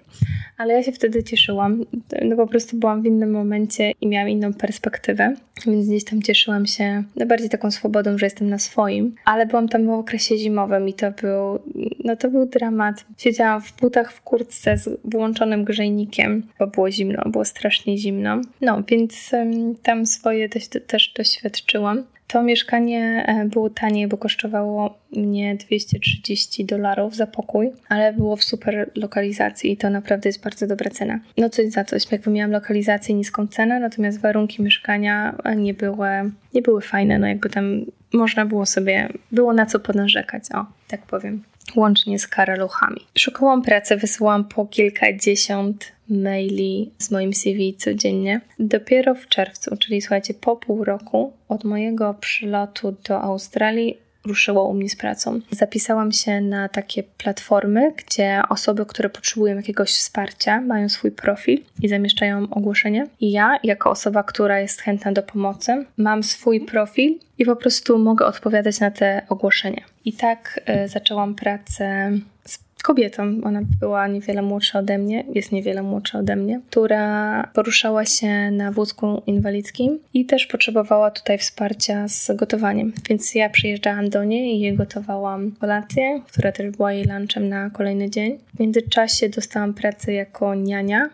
Ale 0.57 0.73
ja 0.73 0.83
się 0.83 0.91
wtedy 0.91 1.23
cieszyłam. 1.23 1.85
No 2.21 2.35
po 2.35 2.47
prostu 2.47 2.77
byłam 2.77 3.01
w 3.01 3.05
innym 3.05 3.31
momencie 3.31 3.91
i 4.01 4.07
miałam 4.07 4.29
inną 4.29 4.53
perspektywę, 4.53 5.35
więc 5.67 5.87
gdzieś 5.87 6.03
tam 6.03 6.21
cieszyłam 6.21 6.65
się 6.65 7.03
no 7.15 7.25
bardziej 7.25 7.49
taką 7.49 7.71
swobodą, 7.71 8.17
że 8.17 8.25
jestem 8.25 8.49
na 8.49 8.59
swoim. 8.59 9.15
Ale 9.25 9.45
byłam 9.45 9.69
tam 9.69 9.85
w 9.85 9.89
okresie 9.89 10.37
zimowym 10.37 10.89
i 10.89 10.93
to 10.93 11.11
był, 11.11 11.59
no 12.03 12.15
to 12.15 12.29
był 12.29 12.45
dramat. 12.45 13.05
Siedziałam 13.17 13.61
w 13.61 13.77
butach, 13.81 14.11
w 14.11 14.21
kurtce 14.21 14.77
z 14.77 14.89
włączonym 15.03 15.63
grzejnikiem, 15.63 16.43
bo 16.59 16.67
było 16.67 16.91
zimno, 16.91 17.23
było 17.25 17.45
strasznie 17.45 17.97
zimno. 17.97 18.41
No, 18.61 18.83
więc 18.87 19.31
um, 19.33 19.75
tam 19.75 20.05
swoje 20.05 20.49
też, 20.49 20.67
też 20.87 21.13
doświadczyłam. 21.17 22.03
To 22.27 22.43
mieszkanie 22.43 23.25
e, 23.27 23.45
było 23.45 23.69
tanie, 23.69 24.07
bo 24.07 24.17
kosztowało 24.17 24.97
mnie 25.11 25.55
230 25.55 26.65
dolarów 26.65 27.15
za 27.15 27.27
pokój, 27.27 27.71
ale 27.89 28.13
było 28.13 28.35
w 28.35 28.43
super 28.43 28.91
lokalizacji 28.95 29.71
i 29.71 29.77
to 29.77 29.89
naprawdę 29.89 30.29
jest 30.29 30.43
bardzo 30.43 30.67
dobra 30.67 30.89
cena. 30.89 31.19
No 31.37 31.49
coś 31.49 31.69
za 31.69 31.83
coś, 31.83 32.11
jakby 32.11 32.31
miałam 32.31 32.51
lokalizację 32.51 33.15
niską 33.15 33.47
cenę, 33.47 33.79
natomiast 33.79 34.21
warunki 34.21 34.63
mieszkania 34.63 35.35
nie 35.55 35.73
były, 35.73 36.07
nie 36.53 36.61
były 36.61 36.81
fajne, 36.81 37.19
no 37.19 37.27
jakby 37.27 37.49
tam 37.49 37.85
można 38.13 38.45
było 38.45 38.65
sobie, 38.65 39.09
było 39.31 39.53
na 39.53 39.65
co 39.65 39.79
ponarzekać, 39.79 40.43
o, 40.53 40.65
tak 40.87 41.01
powiem 41.01 41.43
łącznie 41.75 42.19
z 42.19 42.27
karaluchami. 42.27 43.01
Szukałam 43.17 43.61
pracy, 43.61 43.95
wysyłałam 43.97 44.45
po 44.45 44.65
kilkadziesiąt 44.65 45.91
maili 46.09 46.91
z 46.97 47.11
moim 47.11 47.33
CV 47.33 47.73
codziennie. 47.73 48.41
Dopiero 48.59 49.15
w 49.15 49.27
czerwcu, 49.27 49.77
czyli 49.77 50.01
słuchajcie, 50.01 50.33
po 50.33 50.55
pół 50.55 50.83
roku 50.83 51.33
od 51.49 51.63
mojego 51.63 52.13
przylotu 52.13 52.95
do 53.09 53.21
Australii 53.21 54.04
ruszyło 54.25 54.63
u 54.69 54.73
mnie 54.73 54.89
z 54.89 54.95
pracą. 54.95 55.39
Zapisałam 55.51 56.11
się 56.11 56.41
na 56.41 56.69
takie 56.69 57.03
platformy, 57.03 57.93
gdzie 57.97 58.41
osoby, 58.49 58.85
które 58.85 59.09
potrzebują 59.09 59.55
jakiegoś 59.55 59.91
wsparcia, 59.91 60.61
mają 60.61 60.89
swój 60.89 61.11
profil 61.11 61.61
i 61.81 61.87
zamieszczają 61.87 62.47
ogłoszenie. 62.51 63.07
I 63.19 63.31
ja, 63.31 63.59
jako 63.63 63.89
osoba, 63.89 64.23
która 64.23 64.59
jest 64.59 64.81
chętna 64.81 65.11
do 65.11 65.23
pomocy, 65.23 65.85
mam 65.97 66.23
swój 66.23 66.61
profil 66.61 67.19
i 67.37 67.45
po 67.45 67.55
prostu 67.55 67.97
mogę 67.97 68.25
odpowiadać 68.25 68.79
na 68.79 68.91
te 68.91 69.21
ogłoszenia. 69.29 69.81
I 70.05 70.13
tak 70.13 70.61
y, 70.85 70.87
zaczęłam 70.87 71.35
pracę 71.35 72.11
z 72.45 72.64
kobietą, 72.85 73.41
ona 73.43 73.61
była 73.79 74.07
niewiele 74.07 74.41
młodsza 74.41 74.79
ode 74.79 74.97
mnie, 74.97 75.23
jest 75.33 75.51
niewiele 75.51 75.83
młodsza 75.83 76.19
ode 76.19 76.35
mnie, 76.35 76.61
która 76.69 77.49
poruszała 77.53 78.05
się 78.05 78.51
na 78.51 78.71
wózku 78.71 79.21
inwalidzkim 79.27 79.99
i 80.13 80.25
też 80.25 80.45
potrzebowała 80.45 81.11
tutaj 81.11 81.37
wsparcia 81.37 82.07
z 82.07 82.31
gotowaniem. 82.35 82.93
Więc 83.09 83.35
ja 83.35 83.49
przyjeżdżałam 83.49 84.09
do 84.09 84.23
niej 84.23 84.55
i 84.55 84.59
jej 84.59 84.75
gotowałam 84.75 85.51
kolację, 85.51 86.21
która 86.27 86.51
też 86.51 86.71
była 86.71 86.93
jej 86.93 87.05
lunchem 87.05 87.49
na 87.49 87.69
kolejny 87.69 88.09
dzień. 88.09 88.37
W 88.55 88.59
międzyczasie 88.59 89.29
dostałam 89.29 89.73
pracę 89.73 90.13
jako 90.13 90.55
niania. 90.55 91.09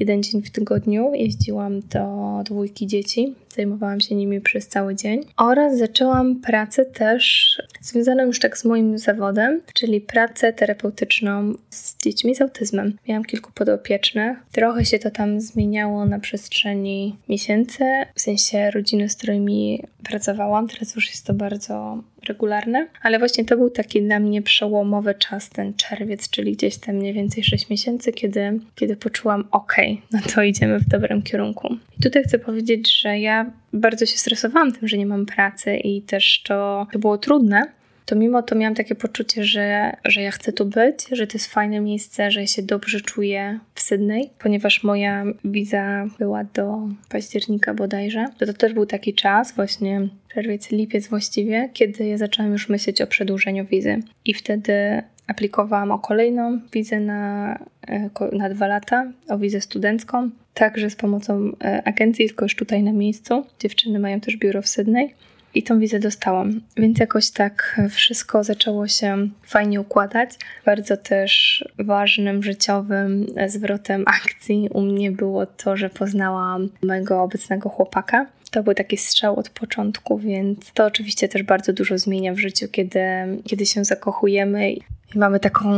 Jeden 0.00 0.22
dzień 0.22 0.42
w 0.42 0.50
tygodniu 0.50 1.14
jeździłam 1.14 1.80
do 1.80 2.04
dwójki 2.44 2.86
dzieci 2.86 3.34
zajmowałam 3.56 4.00
się 4.00 4.14
nimi 4.14 4.40
przez 4.40 4.68
cały 4.68 4.94
dzień. 4.94 5.20
Oraz 5.36 5.78
zaczęłam 5.78 6.40
pracę 6.40 6.84
też 6.84 7.56
związaną 7.80 8.24
już 8.24 8.38
tak 8.38 8.58
z 8.58 8.64
moim 8.64 8.98
zawodem, 8.98 9.60
czyli 9.74 10.00
pracę 10.00 10.52
terapeutyczną 10.52 11.54
z 11.70 11.96
dziećmi 11.96 12.34
z 12.34 12.40
autyzmem. 12.40 12.98
Miałam 13.08 13.24
kilku 13.24 13.52
podopiecznych. 13.52 14.38
Trochę 14.52 14.84
się 14.84 14.98
to 14.98 15.10
tam 15.10 15.40
zmieniało 15.40 16.06
na 16.06 16.18
przestrzeni 16.18 17.16
miesięcy, 17.28 17.84
w 18.14 18.20
sensie 18.20 18.70
rodziny, 18.70 19.08
z 19.08 19.16
którymi 19.16 19.84
pracowałam. 20.04 20.68
Teraz 20.68 20.94
już 20.94 21.10
jest 21.10 21.26
to 21.26 21.34
bardzo 21.34 22.02
regularne, 22.28 22.86
ale 23.02 23.18
właśnie 23.18 23.44
to 23.44 23.56
był 23.56 23.70
taki 23.70 24.02
dla 24.02 24.20
mnie 24.20 24.42
przełomowy 24.42 25.14
czas, 25.14 25.50
ten 25.50 25.74
czerwiec, 25.74 26.30
czyli 26.30 26.52
gdzieś 26.52 26.76
tam 26.76 26.94
mniej 26.94 27.12
więcej 27.12 27.44
6 27.44 27.70
miesięcy, 27.70 28.12
kiedy, 28.12 28.60
kiedy 28.74 28.96
poczułam, 28.96 29.48
ok, 29.50 29.76
no 30.12 30.18
to 30.34 30.42
idziemy 30.42 30.78
w 30.78 30.88
dobrym 30.88 31.22
kierunku. 31.22 31.76
I 31.98 32.02
tutaj 32.02 32.24
chcę 32.24 32.38
powiedzieć, 32.38 33.00
że 33.00 33.18
ja 33.18 33.50
bardzo 33.72 34.06
się 34.06 34.18
stresowałam 34.18 34.72
tym, 34.72 34.88
że 34.88 34.98
nie 34.98 35.06
mam 35.06 35.26
pracy 35.26 35.76
i 35.76 36.02
też 36.02 36.42
to, 36.42 36.86
to 36.92 36.98
było 36.98 37.18
trudne, 37.18 37.75
to 38.06 38.16
mimo 38.16 38.42
to 38.42 38.54
miałam 38.54 38.74
takie 38.74 38.94
poczucie, 38.94 39.44
że, 39.44 39.96
że 40.04 40.22
ja 40.22 40.30
chcę 40.30 40.52
tu 40.52 40.64
być, 40.64 41.06
że 41.12 41.26
to 41.26 41.32
jest 41.34 41.46
fajne 41.46 41.80
miejsce, 41.80 42.30
że 42.30 42.40
ja 42.40 42.46
się 42.46 42.62
dobrze 42.62 43.00
czuję 43.00 43.58
w 43.74 43.80
Sydney, 43.80 44.30
ponieważ 44.38 44.82
moja 44.84 45.24
wiza 45.44 46.06
była 46.18 46.44
do 46.44 46.88
października 47.08 47.74
bodajże. 47.74 48.26
To, 48.38 48.46
to 48.46 48.52
też 48.52 48.72
był 48.74 48.86
taki 48.86 49.14
czas, 49.14 49.54
właśnie 49.54 50.08
czerwiec, 50.34 50.70
lipiec 50.70 51.08
właściwie, 51.08 51.70
kiedy 51.72 52.06
ja 52.06 52.18
zaczęłam 52.18 52.52
już 52.52 52.68
myśleć 52.68 53.02
o 53.02 53.06
przedłużeniu 53.06 53.66
wizy. 53.66 54.02
I 54.24 54.34
wtedy 54.34 55.02
aplikowałam 55.26 55.90
o 55.90 55.98
kolejną 55.98 56.60
wizę 56.72 57.00
na, 57.00 57.52
e, 57.88 58.10
na 58.32 58.50
dwa 58.50 58.66
lata, 58.66 59.12
o 59.28 59.38
wizę 59.38 59.60
studencką, 59.60 60.30
także 60.54 60.90
z 60.90 60.96
pomocą 60.96 61.52
e, 61.64 61.82
agencji, 61.88 62.26
tylko 62.26 62.44
już 62.44 62.56
tutaj 62.56 62.82
na 62.82 62.92
miejscu. 62.92 63.44
Dziewczyny 63.60 63.98
mają 63.98 64.20
też 64.20 64.36
biuro 64.36 64.62
w 64.62 64.68
Sydney 64.68 65.14
i 65.56 65.62
tą 65.62 65.78
wizę 65.78 65.98
dostałam. 65.98 66.60
Więc 66.76 66.98
jakoś 66.98 67.30
tak 67.30 67.80
wszystko 67.90 68.44
zaczęło 68.44 68.88
się 68.88 69.28
fajnie 69.42 69.80
układać. 69.80 70.30
Bardzo 70.64 70.96
też 70.96 71.64
ważnym 71.78 72.42
życiowym 72.42 73.26
zwrotem 73.46 74.04
akcji 74.06 74.68
u 74.72 74.82
mnie 74.82 75.10
było 75.10 75.46
to, 75.46 75.76
że 75.76 75.90
poznałam 75.90 76.68
mojego 76.82 77.22
obecnego 77.22 77.68
chłopaka. 77.68 78.26
To 78.50 78.62
był 78.62 78.74
taki 78.74 78.96
strzał 78.96 79.38
od 79.38 79.48
początku, 79.48 80.18
więc 80.18 80.72
to 80.72 80.84
oczywiście 80.84 81.28
też 81.28 81.42
bardzo 81.42 81.72
dużo 81.72 81.98
zmienia 81.98 82.34
w 82.34 82.38
życiu, 82.38 82.68
kiedy, 82.68 83.00
kiedy 83.44 83.66
się 83.66 83.84
zakochujemy 83.84 84.74
I 85.14 85.18
mamy 85.18 85.40
taką 85.40 85.68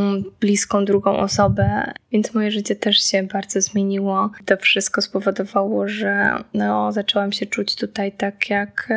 bliską 0.41 0.85
drugą 0.85 1.17
osobę, 1.17 1.93
więc 2.13 2.35
moje 2.35 2.51
życie 2.51 2.77
też 2.77 3.11
się 3.11 3.23
bardzo 3.23 3.61
zmieniło. 3.61 4.31
To 4.45 4.57
wszystko 4.57 5.03
spowodowało, 5.03 5.89
że 5.89 6.31
no, 6.55 6.93
zaczęłam 6.93 7.33
się 7.33 7.47
czuć 7.47 7.77
tutaj 7.77 8.13
tak 8.13 8.51
jak, 8.51 8.89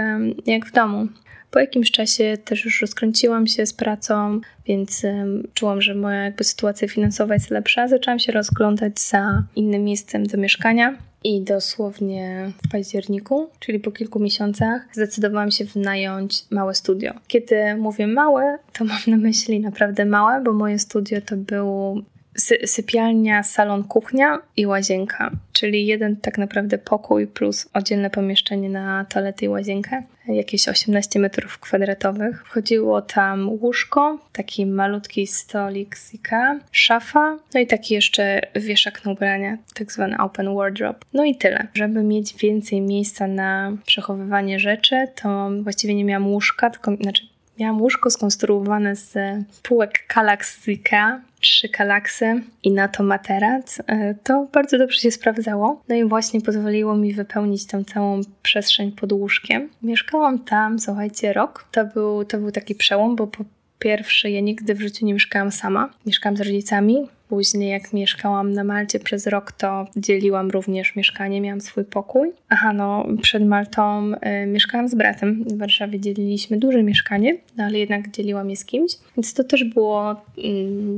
jak 0.45 0.65
w 0.65 0.71
domu. 0.71 1.07
Po 1.51 1.59
jakimś 1.59 1.91
czasie 1.91 2.37
też 2.45 2.65
już 2.65 2.81
rozkręciłam 2.81 3.47
się 3.47 3.65
z 3.65 3.73
pracą, 3.73 4.41
więc 4.67 5.05
czułam, 5.53 5.81
że 5.81 5.95
moja 5.95 6.23
jakby 6.23 6.43
sytuacja 6.43 6.87
finansowa 6.87 7.33
jest 7.33 7.49
lepsza. 7.49 7.87
Zaczęłam 7.87 8.19
się 8.19 8.31
rozglądać 8.31 8.99
za 8.99 9.43
innym 9.55 9.83
miejscem 9.83 10.27
do 10.27 10.37
mieszkania. 10.37 10.97
I 11.23 11.41
dosłownie 11.41 12.51
w 12.65 12.71
październiku, 12.71 13.49
czyli 13.59 13.79
po 13.79 13.91
kilku 13.91 14.19
miesiącach, 14.19 14.81
zdecydowałam 14.91 15.51
się 15.51 15.65
wynająć 15.65 16.45
małe 16.51 16.75
studio. 16.75 17.13
Kiedy 17.27 17.75
mówię 17.75 18.07
małe, 18.07 18.57
to 18.73 18.85
mam 18.85 18.99
na 19.07 19.17
myśli 19.17 19.59
naprawdę 19.59 20.05
małe, 20.05 20.41
bo 20.43 20.53
moje 20.53 20.79
studio 20.79 21.21
to 21.21 21.37
był 21.37 22.01
sy 22.37 22.67
sypialnia, 22.67 23.43
salon, 23.43 23.83
kuchnia 23.83 24.39
i 24.57 24.65
łazienka, 24.65 25.31
czyli 25.53 25.85
jeden 25.85 26.15
tak 26.15 26.37
naprawdę 26.37 26.77
pokój 26.77 27.27
plus 27.27 27.69
oddzielne 27.73 28.09
pomieszczenie 28.09 28.69
na 28.69 29.05
toaletę 29.05 29.45
i 29.45 29.49
łazienkę, 29.49 30.03
jakieś 30.27 30.67
18 30.67 31.19
metrów 31.19 31.59
kwadratowych. 31.59 32.45
Wchodziło 32.45 33.01
tam 33.01 33.49
łóżko, 33.49 34.19
taki 34.33 34.65
malutki 34.65 35.27
stolik 35.27 35.97
z 35.97 36.13
Ikea, 36.13 36.59
szafa, 36.71 37.37
no 37.53 37.59
i 37.59 37.67
taki 37.67 37.93
jeszcze 37.93 38.41
wieszak 38.55 39.05
na 39.05 39.11
ubrania, 39.11 39.57
tak 39.73 39.91
zwany 39.91 40.17
open 40.17 40.55
wardrobe. 40.55 40.99
No 41.13 41.25
i 41.25 41.35
tyle. 41.35 41.67
Żeby 41.73 42.03
mieć 42.03 42.35
więcej 42.35 42.81
miejsca 42.81 43.27
na 43.27 43.77
przechowywanie 43.85 44.59
rzeczy, 44.59 45.07
to 45.21 45.49
właściwie 45.63 45.95
nie 45.95 46.05
miałam 46.05 46.27
łóżka, 46.27 46.69
tylko, 46.69 46.95
znaczy 46.95 47.31
Miałam 47.59 47.81
łóżko 47.81 48.09
skonstruowane 48.09 48.95
z 48.95 49.17
półek 49.63 50.05
Kallax 50.07 50.61
z 50.61 50.67
Ikea, 50.67 51.21
trzy 51.41 51.69
kalaksy 51.69 52.41
i 52.63 52.71
na 52.71 52.87
to 52.87 53.03
materac. 53.03 53.81
E, 53.87 54.15
to 54.23 54.47
bardzo 54.53 54.77
dobrze 54.77 54.99
się 54.99 55.11
sprawdzało. 55.11 55.81
No 55.89 55.95
i 55.95 56.03
właśnie 56.03 56.41
pozwoliło 56.41 56.95
mi 56.95 57.13
wypełnić 57.13 57.67
tą 57.67 57.83
całą 57.83 58.21
przestrzeń 58.43 58.91
pod 58.91 59.11
łóżkiem. 59.11 59.69
Mieszkałam 59.81 60.39
tam, 60.39 60.79
słuchajcie, 60.79 61.33
rok. 61.33 61.65
To 61.71 61.85
był, 61.85 62.25
to 62.25 62.37
był 62.37 62.51
taki 62.51 62.75
przełom, 62.75 63.15
bo 63.15 63.27
po 63.27 63.43
pierwsze 63.79 64.31
ja 64.31 64.41
nigdy 64.41 64.75
w 64.75 64.81
życiu 64.81 65.05
nie 65.05 65.13
mieszkałam 65.13 65.51
sama. 65.51 65.89
Mieszkałam 66.05 66.37
z 66.37 66.41
rodzicami. 66.41 67.07
Później, 67.31 67.69
jak 67.69 67.93
mieszkałam 67.93 68.53
na 68.53 68.63
Malcie 68.63 68.99
przez 68.99 69.27
rok, 69.27 69.51
to 69.51 69.85
dzieliłam 69.97 70.49
również 70.49 70.95
mieszkanie, 70.95 71.41
miałam 71.41 71.61
swój 71.61 71.85
pokój. 71.85 72.31
Aha, 72.49 72.73
no, 72.73 73.05
przed 73.21 73.45
Maltą 73.45 74.11
y, 74.13 74.47
mieszkałam 74.47 74.87
z 74.89 74.95
bratem. 74.95 75.43
W 75.43 75.57
Warszawie 75.57 75.99
dzieliliśmy 75.99 76.57
duże 76.57 76.83
mieszkanie, 76.83 77.37
no, 77.57 77.63
ale 77.63 77.79
jednak 77.79 78.11
dzieliłam 78.11 78.49
je 78.49 78.55
z 78.55 78.65
kimś. 78.65 78.91
Więc 79.17 79.33
to 79.33 79.43
też 79.43 79.63
było 79.63 80.11
y, 80.11 80.15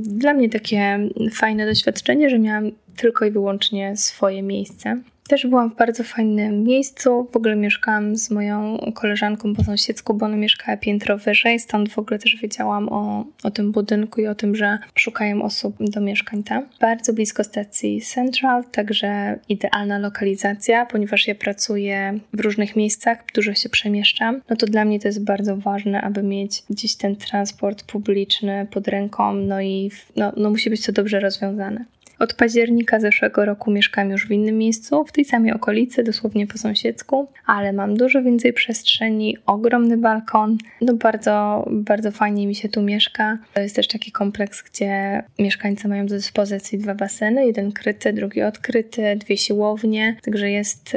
dla 0.02 0.34
mnie 0.34 0.48
takie 0.48 1.08
fajne 1.32 1.66
doświadczenie, 1.66 2.30
że 2.30 2.38
miałam 2.38 2.70
tylko 2.96 3.24
i 3.24 3.30
wyłącznie 3.30 3.96
swoje 3.96 4.42
miejsce. 4.42 5.00
Też 5.28 5.46
byłam 5.46 5.70
w 5.70 5.76
bardzo 5.76 6.04
fajnym 6.04 6.62
miejscu. 6.62 7.28
W 7.32 7.36
ogóle 7.36 7.56
mieszkałam 7.56 8.16
z 8.16 8.30
moją 8.30 8.78
koleżanką 8.94 9.54
po 9.54 9.64
sąsiedzku, 9.64 10.14
bo 10.14 10.26
ona 10.26 10.36
mieszkała 10.36 10.76
piętro 10.76 11.18
wyżej, 11.18 11.58
stąd 11.60 11.92
w 11.92 11.98
ogóle 11.98 12.18
też 12.18 12.36
wiedziałam 12.36 12.88
o, 12.88 13.24
o 13.42 13.50
tym 13.50 13.72
budynku 13.72 14.20
i 14.20 14.26
o 14.26 14.34
tym, 14.34 14.56
że 14.56 14.78
szukają 14.94 15.42
osób 15.42 15.76
do 15.80 16.00
mieszkań 16.00 16.42
tam. 16.42 16.68
Bardzo 16.80 17.12
blisko 17.12 17.44
stacji 17.44 18.00
Central, 18.00 18.64
także 18.64 19.38
idealna 19.48 19.98
lokalizacja, 19.98 20.86
ponieważ 20.86 21.28
ja 21.28 21.34
pracuję 21.34 22.18
w 22.32 22.40
różnych 22.40 22.76
miejscach, 22.76 23.18
dużo 23.34 23.54
się 23.54 23.68
przemieszczam. 23.68 24.40
No 24.50 24.56
to 24.56 24.66
dla 24.66 24.84
mnie 24.84 25.00
to 25.00 25.08
jest 25.08 25.24
bardzo 25.24 25.56
ważne, 25.56 26.02
aby 26.02 26.22
mieć 26.22 26.62
gdzieś 26.70 26.96
ten 26.96 27.16
transport 27.16 27.82
publiczny 27.82 28.66
pod 28.70 28.88
ręką, 28.88 29.34
no 29.34 29.60
i 29.60 29.90
no, 30.16 30.32
no 30.36 30.50
musi 30.50 30.70
być 30.70 30.86
to 30.86 30.92
dobrze 30.92 31.20
rozwiązane. 31.20 31.84
Od 32.18 32.34
października 32.34 33.00
zeszłego 33.00 33.44
roku 33.44 33.70
mieszkam 33.70 34.10
już 34.10 34.26
w 34.26 34.30
innym 34.30 34.58
miejscu, 34.58 35.04
w 35.04 35.12
tej 35.12 35.24
samej 35.24 35.52
okolicy, 35.52 36.02
dosłownie 36.02 36.46
po 36.46 36.58
sąsiedzku, 36.58 37.28
ale 37.46 37.72
mam 37.72 37.96
dużo 37.96 38.22
więcej 38.22 38.52
przestrzeni, 38.52 39.36
ogromny 39.46 39.96
balkon. 39.96 40.58
No 40.80 40.94
bardzo, 40.94 41.64
bardzo 41.70 42.10
fajnie 42.10 42.46
mi 42.46 42.54
się 42.54 42.68
tu 42.68 42.82
mieszka. 42.82 43.38
To 43.54 43.60
jest 43.60 43.76
też 43.76 43.88
taki 43.88 44.12
kompleks, 44.12 44.62
gdzie 44.62 45.22
mieszkańcy 45.38 45.88
mają 45.88 46.06
do 46.06 46.14
dyspozycji 46.14 46.78
dwa 46.78 46.94
baseny, 46.94 47.46
jeden 47.46 47.72
kryty, 47.72 48.12
drugi 48.12 48.42
odkryty, 48.42 49.16
dwie 49.16 49.36
siłownie, 49.36 50.16
także 50.22 50.50
jest, 50.50 50.96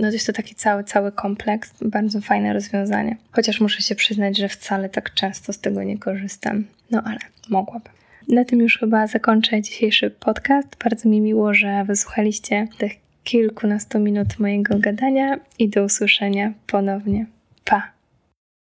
no 0.00 0.10
jest 0.10 0.26
to 0.26 0.32
taki 0.32 0.54
cały, 0.54 0.84
cały 0.84 1.12
kompleks. 1.12 1.72
Bardzo 1.82 2.20
fajne 2.20 2.52
rozwiązanie. 2.52 3.16
Chociaż 3.32 3.60
muszę 3.60 3.82
się 3.82 3.94
przyznać, 3.94 4.38
że 4.38 4.48
wcale 4.48 4.88
tak 4.88 5.14
często 5.14 5.52
z 5.52 5.60
tego 5.60 5.82
nie 5.82 5.98
korzystam. 5.98 6.64
No 6.90 7.02
ale 7.04 7.18
mogłabym. 7.48 7.97
Na 8.28 8.44
tym 8.44 8.60
już 8.60 8.78
chyba 8.78 9.06
zakończę 9.06 9.62
dzisiejszy 9.62 10.10
podcast. 10.10 10.68
Bardzo 10.84 11.08
mi 11.08 11.20
miło, 11.20 11.54
że 11.54 11.84
wysłuchaliście 11.84 12.68
tych 12.78 12.92
kilkunastu 13.24 13.98
minut 13.98 14.38
mojego 14.38 14.78
gadania 14.78 15.40
i 15.58 15.68
do 15.68 15.84
usłyszenia 15.84 16.52
ponownie. 16.66 17.26
Pa! 17.64 17.97